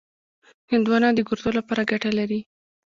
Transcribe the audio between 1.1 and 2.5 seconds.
د ګردو لپاره ګټه لري.